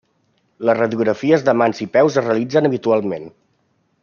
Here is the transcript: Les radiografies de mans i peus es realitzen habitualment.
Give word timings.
Les 0.69 0.79
radiografies 0.79 1.45
de 1.49 1.55
mans 1.63 1.83
i 1.87 1.89
peus 1.99 2.19
es 2.23 2.29
realitzen 2.29 2.71
habitualment. 2.71 3.31